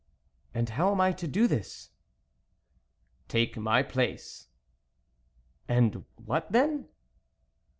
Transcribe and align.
"And 0.55 0.67
how 0.69 0.91
am 0.93 0.99
I 0.99 1.11
to 1.11 1.27
do 1.27 1.45
this?"" 1.45 1.91
Take 3.27 3.55
my 3.55 3.83
place."" 3.83 4.47
And 5.67 6.05
what 6.25 6.51
then 6.51 6.87